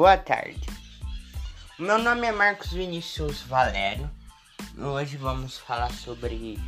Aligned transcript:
Boa 0.00 0.16
tarde. 0.16 0.66
Meu 1.78 1.98
nome 1.98 2.26
é 2.26 2.32
Marcos 2.32 2.72
Vinícius 2.72 3.42
Valério. 3.42 4.10
Hoje 4.78 5.18
vamos 5.18 5.58
falar 5.58 5.92
sobre 5.92 6.58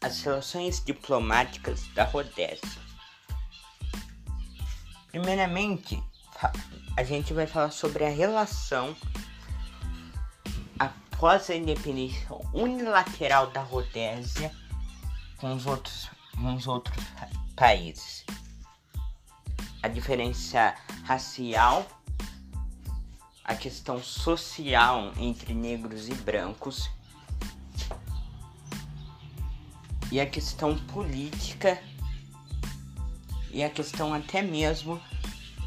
as 0.00 0.20
relações 0.22 0.82
diplomáticas 0.84 1.86
da 1.94 2.02
Rodésia. 2.02 2.82
Primeiramente, 5.12 6.02
a 6.96 7.04
gente 7.04 7.32
vai 7.32 7.46
falar 7.46 7.70
sobre 7.70 8.04
a 8.04 8.10
relação 8.10 8.96
após 10.76 11.50
a 11.50 11.54
independência 11.54 12.26
unilateral 12.52 13.46
da 13.52 13.62
Rodésia 13.62 14.50
com 15.36 15.54
os 15.54 15.66
outros, 15.66 16.10
com 16.34 16.52
os 16.52 16.66
outros 16.66 17.06
países. 17.54 18.24
A 19.84 19.86
diferença 19.86 20.74
racial, 21.04 21.86
a 23.44 23.54
questão 23.54 24.02
social 24.02 25.12
entre 25.18 25.52
negros 25.52 26.08
e 26.08 26.14
brancos 26.14 26.88
e 30.10 30.20
a 30.20 30.26
questão 30.26 30.78
política 30.78 31.82
e 33.50 33.62
a 33.62 33.70
questão 33.70 34.14
até 34.14 34.42
mesmo 34.42 35.00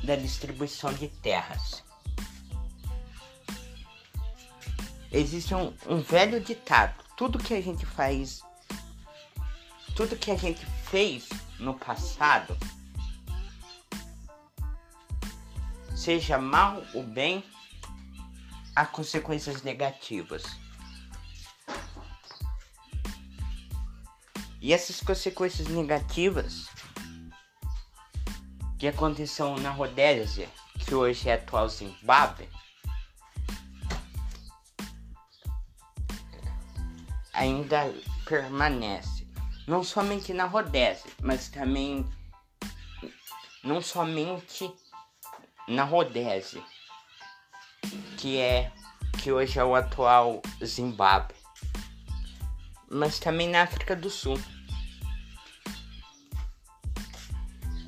da 0.03 0.15
distribuição 0.15 0.93
de 0.93 1.07
terras. 1.07 1.83
Existe 5.11 5.55
um, 5.55 5.73
um 5.87 6.01
velho 6.01 6.39
ditado: 6.41 7.03
tudo 7.17 7.39
que 7.39 7.53
a 7.53 7.61
gente 7.61 7.85
faz, 7.85 8.41
tudo 9.95 10.15
que 10.15 10.31
a 10.31 10.37
gente 10.37 10.65
fez 10.89 11.29
no 11.57 11.73
passado, 11.73 12.57
seja 15.95 16.37
mal 16.37 16.83
ou 16.93 17.01
bem, 17.01 17.43
há 18.75 18.85
consequências 18.85 19.61
negativas. 19.63 20.43
E 24.61 24.73
essas 24.73 24.99
consequências 24.99 25.67
negativas 25.67 26.67
que 28.77 28.87
aconteceu 28.87 29.55
na 29.57 29.69
Rodésia, 29.69 30.49
que 30.79 30.93
hoje 30.93 31.29
é 31.29 31.35
atual 31.35 31.69
Zimbábue, 31.69 32.49
ainda 37.33 37.93
permanece. 38.25 39.25
Não 39.67 39.83
somente 39.83 40.33
na 40.33 40.45
Rodésia, 40.45 41.09
mas 41.21 41.47
também 41.47 42.07
não 43.63 43.81
somente 43.81 44.71
na 45.67 45.83
Rodésia, 45.83 46.63
que 48.17 48.39
é 48.39 48.71
que 49.21 49.31
hoje 49.31 49.59
é 49.59 49.63
o 49.63 49.75
atual 49.75 50.41
Zimbábue, 50.63 51.35
mas 52.89 53.19
também 53.19 53.49
na 53.49 53.63
África 53.63 53.95
do 53.95 54.09
Sul. 54.09 54.39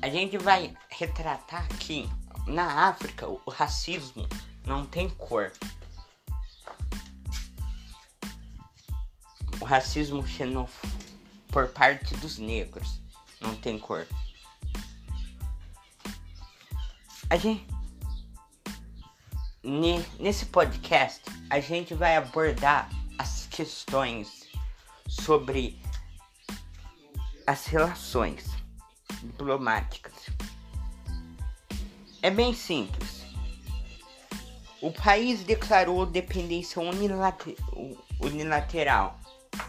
A 0.00 0.08
gente 0.08 0.38
vai 0.38 0.74
retratar 0.88 1.64
aqui 1.64 2.08
na 2.46 2.88
África 2.88 3.28
o 3.28 3.50
racismo 3.50 4.26
não 4.64 4.84
tem 4.86 5.08
cor. 5.10 5.52
O 9.60 9.64
racismo 9.64 10.26
xenofóbico 10.26 10.98
por 11.48 11.68
parte 11.68 12.14
dos 12.16 12.38
negros 12.38 13.00
não 13.40 13.54
tem 13.56 13.78
cor. 13.78 14.06
A 17.30 17.36
gente 17.36 17.66
nesse 20.18 20.46
podcast 20.46 21.20
a 21.50 21.60
gente 21.60 21.92
vai 21.92 22.16
abordar 22.16 22.88
as 23.18 23.46
questões 23.46 24.48
sobre 25.06 25.78
as 27.46 27.66
relações 27.66 28.46
diplomáticas. 29.22 30.14
É 32.22 32.30
bem 32.30 32.54
simples. 32.54 33.26
O 34.80 34.90
país 34.90 35.44
declarou 35.44 36.06
dependência 36.06 36.80
unilater 36.80 37.54
unilateral 38.20 39.20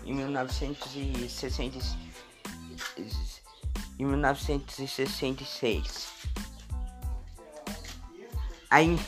em 0.05 0.13
1960, 0.13 1.79
em 3.97 4.05
1966. 4.05 6.07
Aí, 8.69 8.99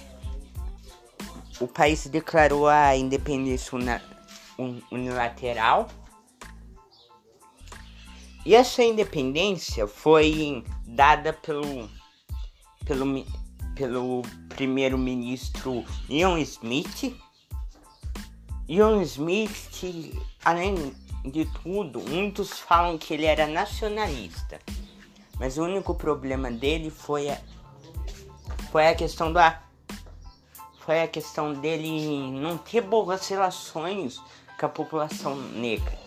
o 1.60 1.68
país 1.68 2.08
declarou 2.08 2.68
a 2.68 2.96
independência 2.96 3.78
unilateral 4.92 5.88
e 8.44 8.56
essa 8.56 8.84
independência 8.84 9.86
foi 9.86 10.64
dada 10.88 11.32
pelo, 11.32 11.88
pelo, 12.84 13.26
pelo 13.76 14.22
primeiro-ministro 14.50 15.86
Ian 16.10 16.40
Smith. 16.40 17.16
Ian 18.68 19.04
Smith, 19.04 19.84
além 20.44 20.96
de 21.24 21.46
tudo, 21.62 22.02
muitos 22.02 22.60
falam 22.60 22.98
que 22.98 23.14
ele 23.14 23.26
era 23.26 23.46
nacionalista. 23.46 24.60
Mas 25.38 25.60
o 25.60 25.64
único 25.64 25.94
problema 25.94 26.50
dele 26.50 26.90
foi 26.90 27.30
a, 27.30 27.40
foi 28.72 28.88
a 28.88 28.96
questão 28.96 29.32
da 29.32 29.62
foi 30.86 31.02
a 31.02 31.08
questão 31.08 31.54
dele 31.54 32.32
não 32.40 32.58
ter 32.58 32.82
boas 32.82 33.28
relações 33.28 34.22
com 34.60 34.66
a 34.66 34.70
população 34.70 35.36
negra 35.36 35.98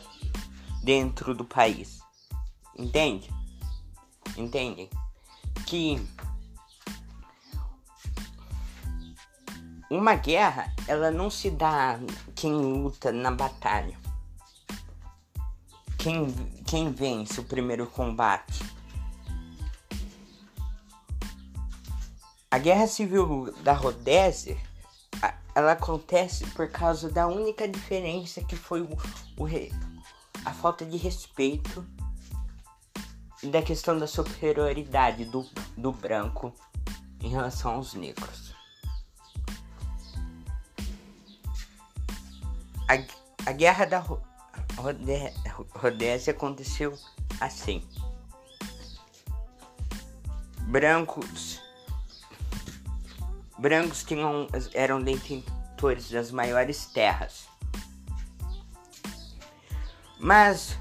dentro 0.83 1.35
do 1.35 1.45
país. 1.45 2.01
Entende? 2.77 3.31
Entende? 4.37 4.91
Que 5.67 6.05
uma 9.91 10.17
guerra, 10.17 10.73
ela 10.89 11.11
não 11.11 11.31
se 11.31 11.51
dá 11.51 11.99
quem 12.35 12.53
luta 12.53 13.13
na 13.13 13.31
batalha. 13.31 13.97
Quem, 15.97 16.27
quem 16.67 16.91
vence 16.91 17.41
o 17.41 17.45
primeiro 17.45 17.87
combate. 17.87 18.65
Guerra 22.65 22.87
civil 22.87 23.53
da 23.63 23.75
Rodésia, 23.75 24.57
ela 25.55 25.73
acontece 25.73 26.47
por 26.47 26.67
causa 26.71 27.11
da 27.11 27.27
única 27.27 27.69
diferença 27.69 28.43
que 28.43 28.57
foi 28.57 28.81
o, 28.81 28.89
o 29.37 29.47
a 30.47 30.51
falta 30.51 30.83
de 30.83 30.97
respeito 30.97 31.87
da 33.43 33.61
questão 33.61 33.99
da 33.99 34.07
superioridade 34.07 35.27
do, 35.27 35.47
do 35.77 35.93
branco 35.93 36.55
em 37.21 37.29
relação 37.29 37.75
aos 37.75 37.93
negros. 37.93 38.55
A, 42.89 43.51
a 43.51 43.53
guerra 43.53 43.85
da 43.85 44.03
Rodésia 45.75 46.33
aconteceu 46.33 46.99
assim. 47.43 47.87
Brancos 50.63 51.64
brancos 53.59 54.03
tinham, 54.03 54.47
eram 54.73 55.03
detentores 55.03 56.11
das 56.11 56.31
maiores 56.31 56.87
terras. 56.87 57.49
Mas 60.19 60.79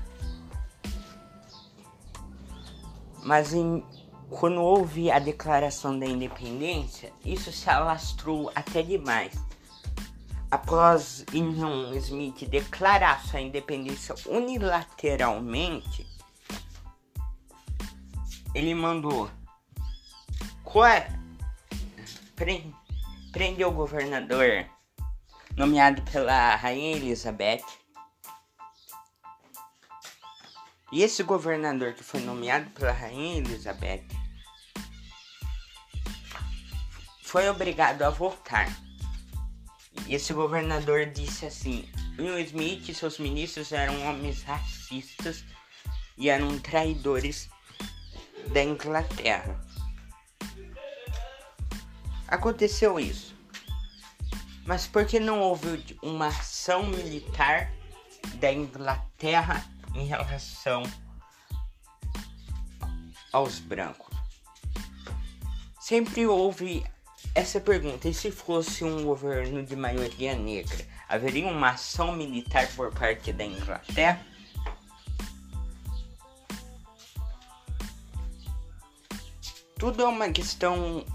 Mas 3.24 3.53
em, 3.53 3.83
quando 4.30 4.62
houve 4.62 5.09
a 5.09 5.18
declaração 5.18 5.97
da 5.97 6.06
independência, 6.06 7.12
isso 7.24 7.51
se 7.51 7.69
alastrou 7.69 8.51
até 8.53 8.81
demais. 8.81 9.33
Após 10.51 11.25
Ian 11.31 11.95
Smith 11.95 12.47
declarar 12.50 13.24
sua 13.25 13.42
independência 13.42 14.13
unilateralmente, 14.27 16.06
ele 18.53 18.75
mandou 18.75 19.30
pre, 22.35 22.74
prender 23.31 23.68
o 23.68 23.71
governador 23.71 24.65
nomeado 25.56 26.01
pela 26.03 26.56
Rainha 26.56 26.95
Elizabeth 26.95 27.63
E 30.94 31.01
esse 31.01 31.24
governador 31.24 31.94
que 31.94 32.03
foi 32.03 32.19
nomeado 32.19 32.69
pela 32.69 32.91
Rainha 32.91 33.39
Elizabeth 33.39 34.03
foi 37.24 37.50
obrigado 37.50 38.03
a 38.03 38.12
voltar. 38.12 38.68
E 40.06 40.13
esse 40.13 40.33
governador 40.33 41.07
disse 41.07 41.47
assim: 41.47 41.89
Will 42.19 42.38
Smith 42.38 42.89
e 42.89 42.94
seus 42.94 43.18
ministros 43.18 43.71
eram 43.71 44.07
homens 44.07 44.44
racistas 44.44 45.44
e 46.15 46.30
eram 46.30 46.59
traidores 46.59 47.50
da 48.53 48.62
Inglaterra. 48.62 49.59
Aconteceu 52.33 53.00
isso. 53.00 53.35
Mas 54.65 54.88
por 54.88 55.06
que 55.06 55.19
não 55.19 55.39
houve 55.39 55.95
uma 56.01 56.30
ação 56.30 56.83
militar 56.88 57.71
da 58.39 58.51
Inglaterra 58.51 59.63
em 59.94 60.07
relação 60.07 60.81
aos 63.31 63.59
brancos? 63.59 64.18
Sempre 65.80 66.25
houve 66.25 66.83
essa 67.35 67.62
pergunta: 67.62 68.09
e 68.09 68.15
se 68.15 68.31
fosse 68.31 68.83
um 68.83 69.03
governo 69.03 69.63
de 69.63 69.75
maioria 69.75 70.33
negra, 70.33 70.88
haveria 71.07 71.45
uma 71.45 71.69
ação 71.69 72.13
militar 72.13 72.68
por 72.75 72.91
parte 72.91 73.31
da 73.31 73.45
Inglaterra? 73.45 74.25
Tudo 79.77 80.01
é 80.01 80.07
uma 80.07 80.31
questão 80.31 81.06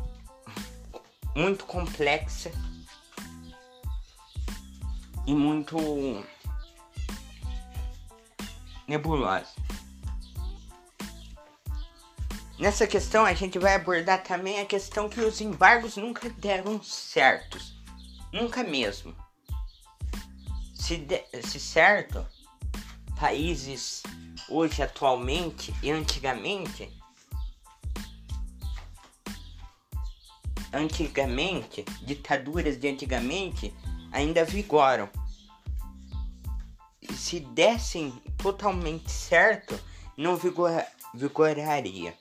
muito 1.38 1.67
complexa 1.67 2.50
e 5.25 5.32
muito 5.32 5.76
nebulosa. 8.88 9.55
Nessa 12.58 12.88
questão 12.88 13.25
a 13.25 13.32
gente 13.35 13.56
vai 13.56 13.76
abordar 13.76 14.25
também 14.25 14.61
a 14.61 14.67
questão 14.67 15.08
que 15.08 15.20
os 15.20 15.40
embargos 15.40 15.96
nunca 15.96 16.29
deram 16.29 16.82
certos. 16.82 17.81
Nunca 18.32 18.64
mesmo. 18.64 19.14
Se, 20.75 20.96
de, 20.96 21.25
se 21.44 21.61
certo, 21.61 22.26
países 23.17 24.02
hoje 24.49 24.82
atualmente 24.82 25.73
e 25.84 25.93
antigamente 25.93 26.91
antigamente, 30.79 31.85
ditaduras 32.03 32.79
de 32.79 32.89
antigamente, 32.89 33.75
ainda 34.13 34.45
vigoram. 34.45 35.09
Se 37.13 37.41
dessem 37.41 38.11
totalmente 38.37 39.11
certo, 39.11 39.79
não 40.17 40.37
vigor, 40.37 40.71
vigoraria. 41.15 42.15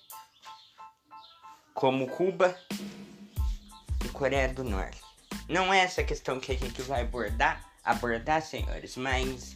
Como 1.74 2.07
Cuba 2.07 2.57
e 4.04 4.09
Coreia 4.09 4.51
do 4.54 4.63
Norte. 4.63 5.01
Não 5.48 5.74
é 5.74 5.80
essa 5.80 6.04
questão 6.04 6.39
que 6.39 6.51
a 6.51 6.57
gente 6.57 6.81
vai 6.81 7.01
abordar, 7.01 7.63
abordar, 7.83 8.42
senhores, 8.42 8.98
mas 8.98 9.56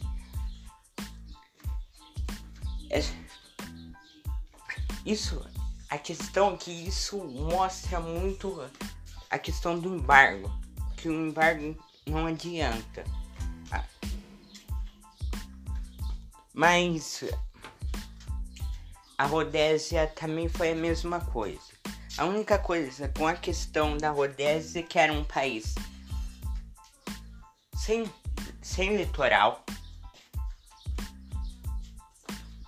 é, 2.88 3.00
isso 5.04 5.44
a 5.92 5.98
questão 5.98 6.54
é 6.54 6.56
que 6.56 6.70
isso 6.70 7.22
mostra 7.22 8.00
muito 8.00 8.58
a 9.32 9.38
questão 9.38 9.78
do 9.78 9.96
embargo, 9.96 10.52
que 10.98 11.08
o 11.08 11.28
embargo 11.28 11.74
não 12.06 12.26
adianta. 12.26 13.02
Mas 16.52 17.24
a 19.16 19.24
Rodésia 19.24 20.06
também 20.06 20.50
foi 20.50 20.72
a 20.72 20.74
mesma 20.74 21.18
coisa. 21.18 21.62
A 22.18 22.26
única 22.26 22.58
coisa 22.58 23.08
com 23.08 23.26
a 23.26 23.32
questão 23.32 23.96
da 23.96 24.10
Rodésia 24.10 24.80
é 24.80 24.82
que 24.82 24.98
era 24.98 25.14
um 25.14 25.24
país 25.24 25.74
sem, 27.74 28.04
sem 28.60 28.98
litoral, 28.98 29.64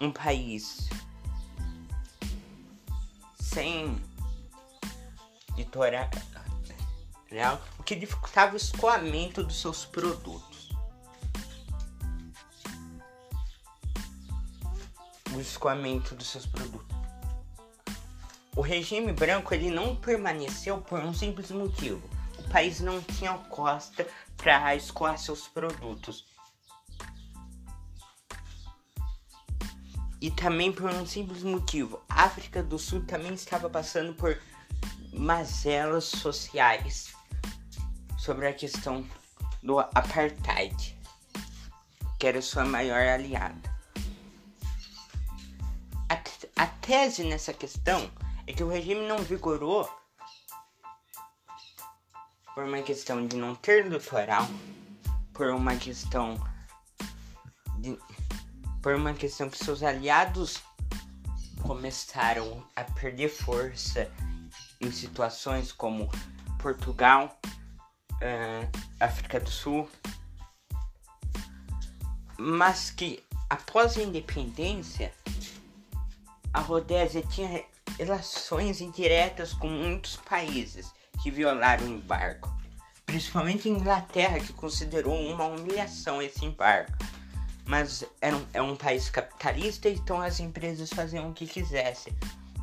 um 0.00 0.10
país 0.10 0.88
sem 3.38 4.02
litoral, 5.56 6.08
o 7.78 7.82
que 7.82 7.96
dificultava 7.96 8.54
o 8.54 8.56
escoamento 8.56 9.42
dos 9.42 9.60
seus 9.60 9.84
produtos. 9.84 10.70
O 15.34 15.40
escoamento 15.40 16.14
dos 16.14 16.28
seus 16.28 16.46
produtos. 16.46 16.96
O 18.56 18.60
regime 18.60 19.12
branco 19.12 19.52
ele 19.52 19.68
não 19.68 19.96
permaneceu 19.96 20.78
por 20.78 21.00
um 21.00 21.12
simples 21.12 21.50
motivo. 21.50 22.08
O 22.38 22.48
país 22.50 22.78
não 22.78 23.02
tinha 23.02 23.36
costa 23.36 24.06
para 24.36 24.76
escoar 24.76 25.18
seus 25.18 25.48
produtos. 25.48 26.24
E 30.20 30.30
também 30.30 30.72
por 30.72 30.88
um 30.88 31.04
simples 31.04 31.42
motivo: 31.42 32.00
a 32.08 32.22
África 32.22 32.62
do 32.62 32.78
Sul 32.78 33.04
também 33.04 33.34
estava 33.34 33.68
passando 33.68 34.14
por 34.14 34.40
mazelas 35.16 36.04
sociais 36.04 37.12
sobre 38.18 38.46
a 38.46 38.52
questão 38.52 39.06
do 39.62 39.78
apartheid, 39.78 40.98
que 42.18 42.26
era 42.26 42.42
sua 42.42 42.64
maior 42.64 43.00
aliada. 43.00 43.74
A, 46.08 46.62
a 46.62 46.66
tese 46.66 47.24
nessa 47.24 47.52
questão 47.52 48.10
é 48.46 48.52
que 48.52 48.62
o 48.62 48.68
regime 48.68 49.06
não 49.06 49.18
vigorou 49.18 49.88
por 52.54 52.64
uma 52.64 52.82
questão 52.82 53.26
de 53.26 53.36
não 53.36 53.54
ter 53.54 53.86
litoral, 53.86 54.46
por 55.32 55.48
uma 55.48 55.76
questão 55.76 56.38
de 57.78 57.98
por 58.82 58.94
uma 58.94 59.14
questão 59.14 59.48
que 59.48 59.56
seus 59.56 59.82
aliados 59.82 60.62
começaram 61.62 62.62
a 62.76 62.84
perder 62.84 63.30
força 63.30 64.12
em 64.80 64.90
situações 64.90 65.72
como 65.72 66.10
Portugal, 66.60 67.38
uh, 68.14 68.78
África 69.00 69.40
do 69.40 69.50
Sul, 69.50 69.88
mas 72.38 72.90
que 72.90 73.22
após 73.48 73.96
a 73.96 74.02
independência 74.02 75.12
a 76.52 76.60
Rodésia 76.60 77.22
tinha 77.22 77.64
relações 77.98 78.80
indiretas 78.80 79.52
com 79.52 79.68
muitos 79.68 80.16
países 80.16 80.92
que 81.22 81.30
violaram 81.30 81.84
o 81.84 81.88
embargo, 81.88 82.48
principalmente 83.04 83.68
a 83.68 83.72
Inglaterra 83.72 84.40
que 84.40 84.52
considerou 84.52 85.14
uma 85.14 85.44
humilhação 85.44 86.22
esse 86.22 86.44
embargo. 86.44 86.92
Mas 87.66 88.04
era 88.20 88.36
um, 88.36 88.46
é 88.52 88.62
um 88.62 88.76
país 88.76 89.08
capitalista, 89.08 89.88
então 89.88 90.20
as 90.20 90.38
empresas 90.38 90.90
faziam 90.90 91.30
o 91.30 91.32
que 91.32 91.46
quisessem 91.46 92.12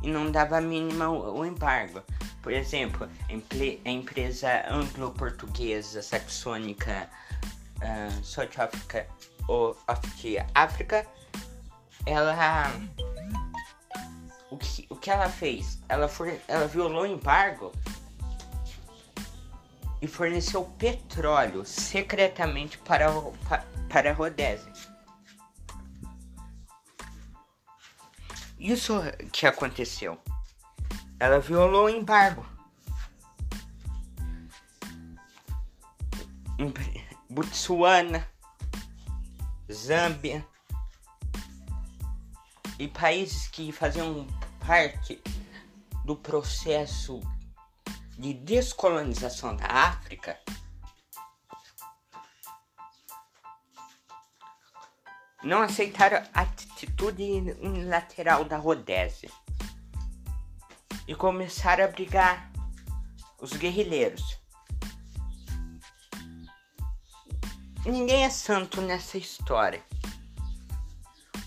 e 0.02 0.10
não 0.10 0.30
dava 0.30 0.58
a 0.58 0.60
mínima 0.60 1.08
o, 1.08 1.44
embargo. 1.44 2.02
Por 2.42 2.52
exemplo, 2.52 3.08
a, 3.28 3.90
empresa 3.90 4.64
anglo-portuguesa 4.68 6.02
saxônica 6.02 7.08
uh, 7.78 8.24
South 8.24 8.50
Africa 8.58 9.06
of 9.48 9.78
África, 10.54 11.06
ela 12.06 12.70
o 14.50 14.56
que, 14.56 14.86
o 14.90 14.96
que 14.96 15.10
ela 15.10 15.28
fez? 15.28 15.78
Ela, 15.88 16.08
for, 16.08 16.32
ela 16.46 16.66
violou 16.66 17.02
o 17.02 17.06
embargo 17.06 17.72
e 20.00 20.06
forneceu 20.06 20.64
petróleo 20.78 21.64
secretamente 21.64 22.76
para, 22.78 23.06
para 23.88 24.10
a 24.10 24.12
Rodésia. 24.12 24.71
Isso 28.62 28.94
que 29.32 29.44
aconteceu. 29.44 30.16
Ela 31.18 31.40
violou 31.40 31.86
o 31.86 31.88
embargo. 31.88 32.46
Botsuana, 37.28 38.24
Zâmbia 39.70 40.46
e 42.78 42.86
países 42.86 43.48
que 43.48 43.72
faziam 43.72 44.28
parte 44.64 45.20
do 46.04 46.14
processo 46.14 47.18
de 48.16 48.32
descolonização 48.32 49.56
da 49.56 49.66
África 49.66 50.38
não 55.42 55.62
aceitaram 55.62 56.22
a 56.32 56.42
atitude 56.42 57.22
unilateral 57.60 58.44
da 58.44 58.56
Rodésia 58.56 59.30
e 61.06 61.14
começaram 61.14 61.84
a 61.84 61.88
brigar 61.88 62.50
os 63.40 63.52
guerrilheiros. 63.52 64.38
Ninguém 67.84 68.24
é 68.24 68.30
santo 68.30 68.80
nessa 68.80 69.18
história. 69.18 69.82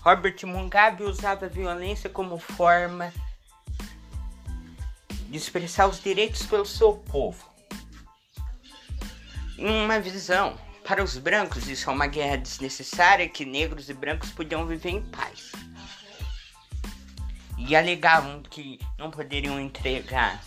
Robert 0.02 0.36
Mugabe 0.44 1.02
usava 1.02 1.46
a 1.46 1.48
violência 1.48 2.10
como 2.10 2.38
forma 2.38 3.12
de 5.08 5.36
expressar 5.36 5.88
os 5.88 6.00
direitos 6.00 6.44
pelo 6.44 6.66
seu 6.66 6.92
povo. 6.92 7.44
Em 9.58 9.84
uma 9.84 9.98
visão 9.98 10.58
para 10.86 11.02
os 11.02 11.18
brancos, 11.18 11.66
isso 11.66 11.90
é 11.90 11.92
uma 11.92 12.06
guerra 12.06 12.36
desnecessária 12.36 13.28
que 13.28 13.44
negros 13.44 13.90
e 13.90 13.94
brancos 13.94 14.30
podiam 14.30 14.64
viver 14.64 14.90
em 14.90 15.02
paz. 15.02 15.50
E 17.58 17.74
alegavam 17.74 18.40
que 18.42 18.78
não 18.96 19.10
poderiam 19.10 19.58
entregar 19.58 20.40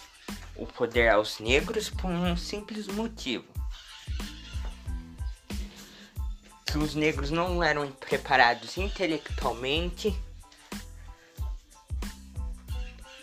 o 0.56 0.66
poder 0.66 1.10
aos 1.10 1.40
negros 1.40 1.90
por 1.90 2.10
um 2.10 2.38
simples 2.38 2.88
motivo: 2.88 3.46
os 6.74 6.96
negros 6.96 7.30
não 7.30 7.62
eram 7.62 7.92
preparados 7.92 8.78
intelectualmente, 8.78 10.18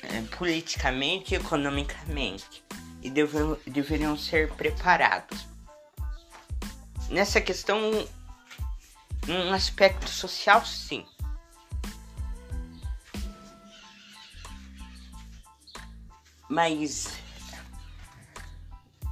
é, 0.03 0.21
politicamente 0.37 1.33
e 1.33 1.39
economicamente 1.39 2.63
e 3.03 3.09
deveriam 3.09 4.19
ser 4.19 4.53
preparados. 4.53 5.56
Nessa 7.09 7.41
questão, 7.41 7.79
um 9.29 9.53
aspecto 9.53 10.09
social, 10.09 10.65
sim. 10.65 11.07
Mas 16.49 17.19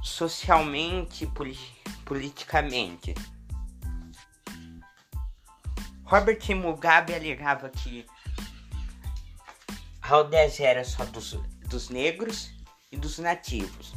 socialmente, 0.03 1.29
politicamente. 2.05 3.13
Robert 6.05 6.39
Mugabe 6.55 7.13
alegava 7.13 7.69
que 7.69 8.05
a 10.01 10.07
Rhodésia 10.07 10.67
era 10.67 10.83
só 10.85 11.03
dos, 11.05 11.33
dos 11.67 11.89
negros 11.89 12.53
e 12.91 12.97
dos 12.97 13.17
nativos. 13.17 13.93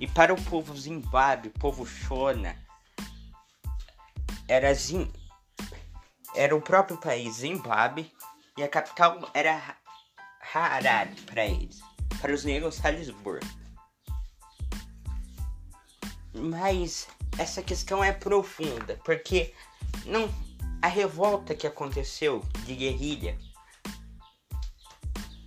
E 0.00 0.06
para 0.08 0.34
o 0.34 0.42
povo 0.44 0.76
Zimbábue, 0.76 1.50
povo 1.50 1.86
Shona, 1.86 2.56
era, 4.48 4.72
Zim, 4.74 5.10
era 6.34 6.54
o 6.54 6.60
próprio 6.60 6.96
país 6.98 7.36
Zimbábue 7.36 8.10
e 8.56 8.62
a 8.62 8.68
capital 8.68 9.30
era 9.34 9.76
Harare 10.54 11.14
para 11.22 11.44
eles. 11.46 11.80
Para 12.20 12.32
os 12.32 12.44
negros, 12.44 12.76
Salisbury. 12.76 13.46
Mas 16.34 17.08
essa 17.38 17.62
questão 17.62 18.02
é 18.02 18.12
profunda, 18.12 18.98
porque 19.04 19.54
não 20.06 20.28
a 20.80 20.88
revolta 20.88 21.54
que 21.54 21.66
aconteceu 21.66 22.40
de 22.64 22.74
guerrilha 22.74 23.38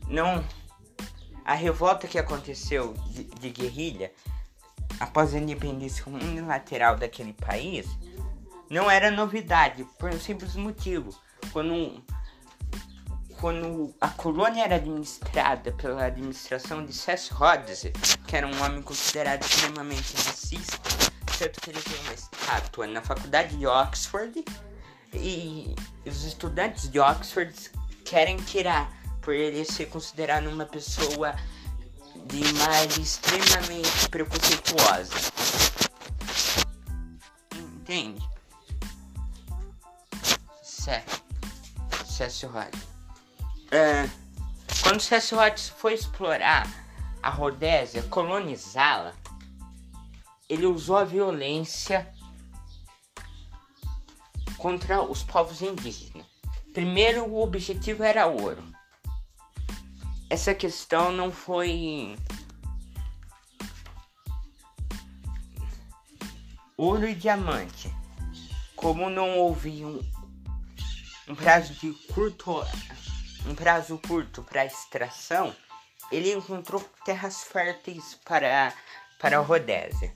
não 0.07 0.43
a 1.43 1.53
revolta 1.53 2.07
que 2.07 2.17
aconteceu 2.17 2.93
de, 3.09 3.23
de 3.23 3.49
guerrilha 3.49 4.11
após 4.99 5.33
a 5.33 5.39
independência 5.39 6.03
unilateral 6.07 6.95
daquele 6.95 7.33
país 7.33 7.87
não 8.69 8.89
era 8.89 9.11
novidade 9.11 9.85
por 9.97 10.09
um 10.09 10.19
simples 10.19 10.55
motivo 10.55 11.15
quando 11.51 12.03
quando 13.39 13.93
a 13.99 14.07
colônia 14.07 14.63
era 14.63 14.75
administrada 14.75 15.71
pela 15.73 16.05
administração 16.05 16.85
de 16.85 16.93
Cecil 16.93 17.35
Rhodes, 17.35 17.85
que 18.25 18.35
era 18.35 18.47
um 18.47 18.63
homem 18.63 18.81
considerado 18.81 19.43
extremamente 19.43 20.15
racista, 20.15 20.79
tanto 21.37 21.59
que 21.59 21.69
ele 21.69 21.81
tem 21.81 21.99
uma 22.01 22.13
estátua 22.13 22.87
na 22.87 23.01
faculdade 23.01 23.57
de 23.57 23.67
Oxford 23.67 24.43
e 25.13 25.75
os 26.05 26.23
estudantes 26.23 26.89
de 26.89 26.99
Oxford 26.99 27.53
querem 28.05 28.37
tirar 28.37 28.91
por 29.21 29.33
ele 29.33 29.65
ser 29.65 29.87
considerado 29.87 30.47
uma 30.47 30.65
pessoa 30.65 31.35
de 32.27 32.37
imagem 32.37 33.03
extremamente 33.03 34.09
preconceituosa. 34.09 35.13
Entende? 37.53 38.34
Certo. 40.85 41.23
Cécio 42.05 42.47
Rhodes. 42.47 42.79
É, 43.71 44.07
quando 44.83 45.01
Cécio 45.01 45.35
Rhodes 45.35 45.67
foi 45.67 45.95
explorar 45.95 46.71
a 47.23 47.29
Rodésia, 47.31 48.03
colonizá-la, 48.03 49.15
ele 50.47 50.67
usou 50.67 50.97
a 50.97 51.03
violência 51.03 52.07
contra 54.59 55.01
os 55.01 55.23
povos 55.23 55.63
indígenas. 55.63 56.27
Primeiro, 56.71 57.25
o 57.25 57.41
objetivo 57.41 58.03
era 58.03 58.27
ouro. 58.27 58.63
Essa 60.29 60.53
questão 60.53 61.11
não 61.11 61.31
foi. 61.31 62.15
Ouro 66.77 67.07
e 67.07 67.15
diamante. 67.15 67.91
Como 68.75 69.09
não 69.09 69.39
houve 69.39 69.83
um, 69.83 69.99
um 71.27 71.35
prazo 71.35 71.73
de 71.73 71.91
curto. 72.13 72.65
Um 73.47 73.53
prazo 73.53 73.99
curto 74.07 74.41
para 74.43 74.65
extração, 74.65 75.55
ele 76.11 76.33
encontrou 76.33 76.81
terras 77.03 77.43
férteis 77.43 78.15
para, 78.25 78.73
para 79.19 79.37
a 79.37 79.41
Rodésia. 79.41 80.13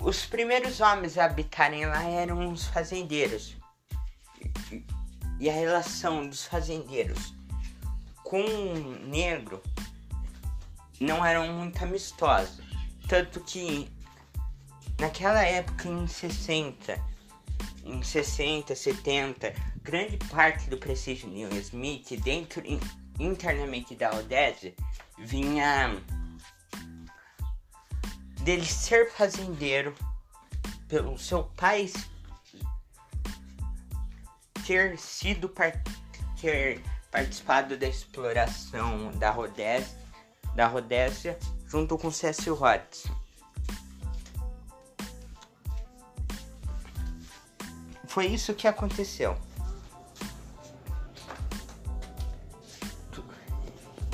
Os 0.00 0.26
primeiros 0.26 0.80
homens 0.80 1.16
a 1.16 1.26
habitarem 1.26 1.86
lá 1.86 2.02
eram 2.02 2.52
os 2.52 2.66
fazendeiros. 2.66 3.56
E 5.38 5.48
a 5.48 5.52
relação 5.52 6.26
dos 6.28 6.44
fazendeiros 6.44 7.32
com 8.24 8.40
o 8.44 8.98
negro 9.06 9.62
não 11.00 11.24
era 11.24 11.40
muito 11.44 11.84
amistosa. 11.84 12.64
Tanto 13.08 13.40
que 13.40 13.88
naquela 14.98 15.44
época, 15.44 15.88
em 15.88 16.06
60, 16.06 17.11
em 17.84 18.02
60, 18.02 18.74
70, 18.74 19.54
grande 19.82 20.16
parte 20.28 20.68
do 20.70 20.78
prestígio 20.78 21.28
de 21.28 21.34
Neil 21.34 21.60
Smith 21.60 22.10
dentro 22.22 22.62
internamente 23.18 23.94
da 23.94 24.10
Odessa 24.14 24.72
vinha 25.18 26.00
dele 28.42 28.66
ser 28.66 29.10
fazendeiro, 29.10 29.94
pelo 30.88 31.16
seu 31.18 31.44
pai 31.56 31.90
ter 34.66 34.98
sido 34.98 35.52
ter 36.40 36.82
participado 37.10 37.76
da 37.76 37.86
exploração 37.86 39.10
da 39.12 39.30
Rodésia, 39.30 39.96
da 40.54 40.66
Rodésia 40.66 41.38
junto 41.66 41.96
com 41.96 42.10
Cecil 42.10 42.54
Rhodes. 42.54 43.04
Foi 48.12 48.26
isso 48.26 48.52
que 48.52 48.68
aconteceu. 48.68 49.38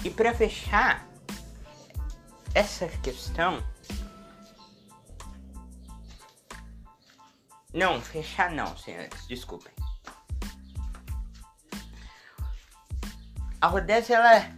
E 0.05 0.09
para 0.09 0.33
fechar 0.33 1.05
essa 2.55 2.87
questão, 3.03 3.61
Não, 7.75 8.01
fechar 8.01 8.53
não, 8.53 8.77
senhores, 8.77 9.27
desculpem. 9.27 9.73
A 13.61 13.67
Rodésia, 13.67 14.17
ela. 14.17 14.57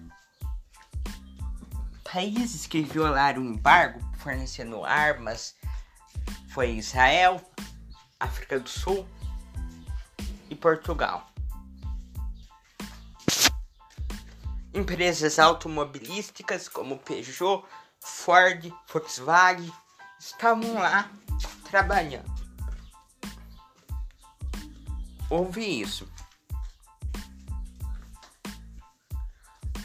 Países 2.05 2.67
que 2.67 2.83
violaram 2.83 3.41
o 3.41 3.47
embargo 3.47 4.01
fornecendo 4.19 4.85
armas 4.85 5.57
foi 6.51 6.73
Israel, 6.73 7.41
África 8.21 8.61
do 8.61 8.69
Sul 8.69 9.09
Portugal. 10.61 11.27
Empresas 14.73 15.39
automobilísticas 15.39 16.69
como 16.69 16.99
Peugeot, 16.99 17.65
Ford, 17.99 18.73
Volkswagen 18.87 19.73
estavam 20.19 20.75
lá 20.75 21.11
trabalhando 21.69 22.41
ouvi 25.31 25.81
isso. 25.81 26.07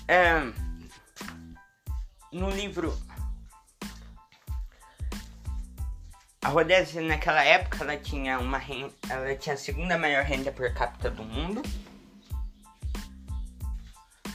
É, 0.07 0.39
no 2.31 2.49
livro 2.49 2.97
a 6.45 6.49
Rodésia 6.49 7.01
naquela 7.01 7.43
época 7.43 7.83
ela 7.83 7.97
tinha 7.97 8.37
uma 8.37 8.59
renda, 8.59 8.93
ela 9.09 9.35
tinha 9.35 9.55
a 9.55 9.57
segunda 9.57 9.97
maior 9.97 10.23
renda 10.23 10.51
per 10.51 10.75
capita 10.75 11.09
do 11.09 11.23
mundo, 11.23 11.63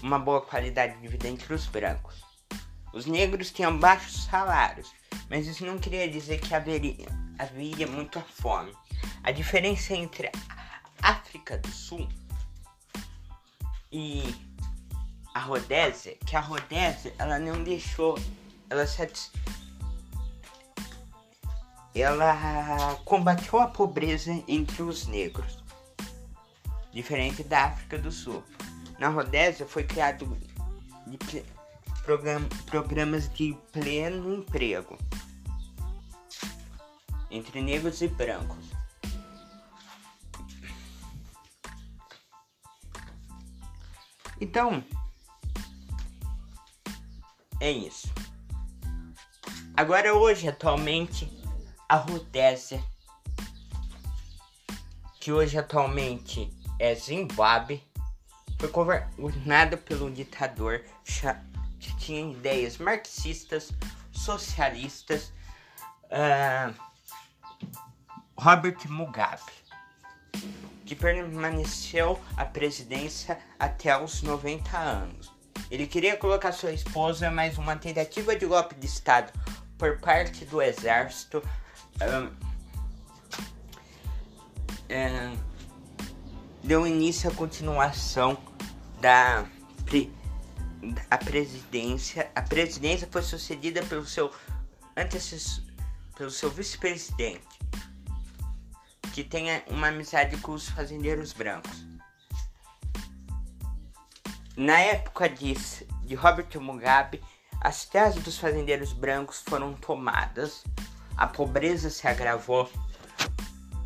uma 0.02 0.18
boa 0.18 0.40
qualidade 0.40 1.00
de 1.00 1.06
vida 1.06 1.28
entre 1.28 1.54
os 1.54 1.66
brancos. 1.66 2.20
Os 2.92 3.06
negros 3.06 3.52
tinham 3.52 3.78
baixos 3.78 4.24
salários, 4.24 4.92
mas 5.28 5.46
isso 5.46 5.64
não 5.64 5.78
queria 5.78 6.10
dizer 6.10 6.40
que 6.40 6.52
haveria, 6.52 7.06
havia 7.38 7.86
muita 7.86 8.20
fome. 8.20 8.72
A 9.22 9.30
diferença 9.30 9.94
entre 9.94 10.32
África 11.00 11.58
do 11.58 11.68
Sul 11.68 12.08
e 13.92 14.34
a 15.32 15.38
Rodésia, 15.38 16.16
que 16.26 16.34
a 16.34 16.40
Rodésia 16.40 17.14
ela 17.20 17.38
não 17.38 17.62
deixou, 17.62 18.18
ela 18.68 18.84
satis... 18.84 19.30
ela 21.94 22.96
combateu 23.04 23.60
a 23.60 23.66
pobreza 23.66 24.32
entre 24.46 24.82
os 24.82 25.06
negros, 25.06 25.62
diferente 26.92 27.42
da 27.42 27.64
África 27.66 27.98
do 27.98 28.12
Sul. 28.12 28.42
Na 28.98 29.08
Rodésia 29.08 29.66
foi 29.66 29.84
criado 29.84 30.36
de 31.06 31.42
program... 32.04 32.42
programas 32.66 33.32
de 33.32 33.56
pleno 33.72 34.34
emprego. 34.34 34.98
entre 37.30 37.62
negros 37.62 38.02
e 38.02 38.08
brancos. 38.08 38.70
Então, 44.40 44.82
é 47.60 47.70
isso. 47.70 48.08
Agora 49.76 50.14
hoje, 50.14 50.48
atualmente, 50.48 51.39
a 51.90 51.96
Rodésia, 51.96 52.80
que 55.18 55.32
hoje 55.32 55.58
atualmente 55.58 56.48
é 56.78 56.94
Zimbábue, 56.94 57.82
foi 58.60 58.68
governada 58.68 59.76
pelo 59.76 60.08
ditador 60.08 60.84
que 61.80 61.96
tinha 61.96 62.30
ideias 62.30 62.78
marxistas, 62.78 63.72
socialistas, 64.12 65.32
uh, 66.12 66.72
Robert 68.36 68.78
Mugabe, 68.88 69.42
que 70.86 70.94
permaneceu 70.94 72.20
à 72.36 72.44
presidência 72.44 73.36
até 73.58 74.00
os 74.00 74.22
90 74.22 74.78
anos. 74.78 75.32
Ele 75.68 75.88
queria 75.88 76.16
colocar 76.16 76.52
sua 76.52 76.70
esposa, 76.70 77.32
mas 77.32 77.58
uma 77.58 77.74
tentativa 77.74 78.36
de 78.36 78.46
golpe 78.46 78.76
de 78.76 78.86
Estado 78.86 79.32
por 79.76 79.98
parte 79.98 80.44
do 80.44 80.62
exército 80.62 81.42
um, 82.00 82.30
deu 86.62 86.86
início 86.86 87.30
à 87.30 87.34
continuação 87.34 88.36
da 89.00 89.46
a 91.10 91.18
presidência. 91.18 92.30
A 92.34 92.42
presidência 92.42 93.08
foi 93.10 93.22
sucedida 93.22 93.82
pelo 93.84 94.06
seu 94.06 94.32
antecessor, 94.96 95.64
pelo 96.16 96.30
seu 96.30 96.50
vice-presidente, 96.50 97.46
que 99.12 99.22
tem 99.22 99.48
uma 99.68 99.88
amizade 99.88 100.36
com 100.38 100.52
os 100.52 100.68
fazendeiros 100.68 101.32
brancos. 101.32 101.84
Na 104.56 104.78
época 104.78 105.28
de, 105.28 105.54
de 106.04 106.14
Robert 106.14 106.48
Mugabe, 106.60 107.22
as 107.60 107.84
terras 107.84 108.14
dos 108.16 108.38
fazendeiros 108.38 108.92
brancos 108.92 109.42
foram 109.46 109.74
tomadas, 109.74 110.64
a 111.16 111.26
pobreza 111.26 111.90
se 111.90 112.06
agravou, 112.06 112.70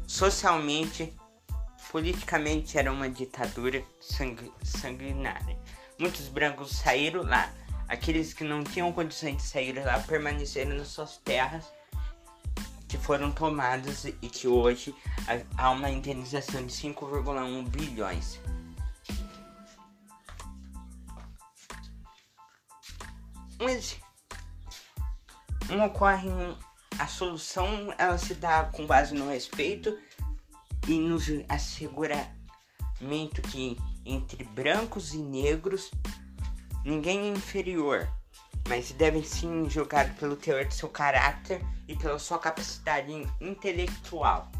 socialmente, 0.07 1.12
politicamente 1.90 2.78
era 2.78 2.93
uma 2.93 3.09
ditadura 3.09 3.83
sangu 4.00 4.52
sanguinária. 4.62 5.59
Muitos 5.99 6.28
brancos 6.28 6.76
saíram 6.76 7.23
lá, 7.23 7.52
aqueles 7.88 8.33
que 8.33 8.45
não 8.45 8.64
tinham 8.64 8.93
condições 8.93 9.37
de 9.37 9.43
sair 9.43 9.73
lá 9.85 10.00
permaneceram 10.00 10.75
nas 10.76 10.88
suas 10.88 11.16
terras 11.19 11.64
que 12.88 12.99
foram 12.99 13.33
tomadas 13.33 14.04
e 14.04 14.12
que 14.28 14.47
hoje 14.47 14.95
há 15.57 15.71
uma 15.71 15.90
indenização 15.90 16.64
de 16.64 16.73
5,1 16.73 17.69
bilhões. 17.69 18.40
Mas 23.61 23.99
não 25.69 25.87
ocorre 25.87 26.28
a 26.99 27.07
solução 27.07 27.93
ela 27.99 28.19
se 28.19 28.35
dá 28.35 28.65
com 28.65 28.87
base 28.87 29.15
no 29.15 29.29
respeito 29.29 29.99
e 30.87 30.99
no 30.99 31.19
asseguramento 31.49 33.43
que 33.51 33.77
entre 34.05 34.45
brancos 34.45 35.15
e 35.15 35.19
negros 35.19 35.91
ninguém 36.85 37.21
é 37.21 37.28
inferior, 37.28 38.09
mas 38.69 38.93
devem 38.93 39.23
sim 39.23 39.69
julgar 39.69 40.15
pelo 40.17 40.37
teor 40.37 40.65
de 40.65 40.75
seu 40.75 40.89
caráter 40.89 41.65
e 41.89 41.97
pela 41.97 42.19
sua 42.19 42.39
capacidade 42.39 43.11
intelectual. 43.41 44.50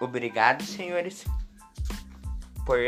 Obrigado, 0.00 0.64
senhores, 0.64 1.24
por 2.66 2.78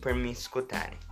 por 0.00 0.14
me 0.14 0.30
escutarem. 0.30 1.05